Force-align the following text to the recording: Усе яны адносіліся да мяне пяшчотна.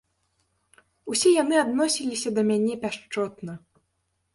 Усе 1.13 1.29
яны 1.43 1.55
адносіліся 1.65 2.29
да 2.39 2.49
мяне 2.51 2.73
пяшчотна. 2.87 3.53